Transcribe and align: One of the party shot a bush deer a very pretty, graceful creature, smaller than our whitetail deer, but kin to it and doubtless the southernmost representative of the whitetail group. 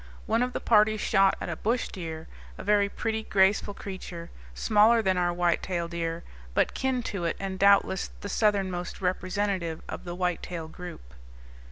One 0.25 0.41
of 0.41 0.53
the 0.53 0.59
party 0.59 0.97
shot 0.97 1.37
a 1.39 1.55
bush 1.55 1.89
deer 1.89 2.27
a 2.57 2.63
very 2.63 2.89
pretty, 2.89 3.21
graceful 3.21 3.75
creature, 3.75 4.31
smaller 4.55 5.03
than 5.03 5.15
our 5.15 5.31
whitetail 5.31 5.87
deer, 5.87 6.23
but 6.55 6.73
kin 6.73 7.03
to 7.03 7.25
it 7.25 7.37
and 7.39 7.59
doubtless 7.59 8.09
the 8.21 8.27
southernmost 8.27 8.99
representative 8.99 9.83
of 9.87 10.03
the 10.03 10.15
whitetail 10.15 10.67
group. 10.67 11.13